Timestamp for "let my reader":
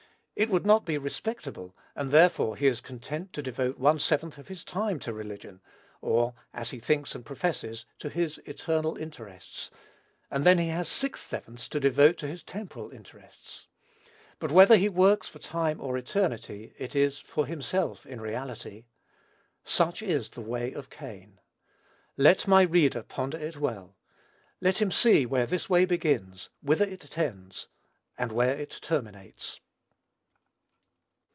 22.17-23.03